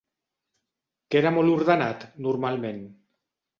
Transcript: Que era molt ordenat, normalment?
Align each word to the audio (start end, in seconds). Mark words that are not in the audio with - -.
Que 1.09 1.19
era 1.21 1.33
molt 1.37 1.53
ordenat, 1.57 2.09
normalment? 2.31 2.83